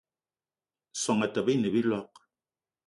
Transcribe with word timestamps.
Soan 1.01 1.21
Etaba 1.29 1.51
ine 1.55 1.69
a 1.71 1.73
biloig 1.77 2.11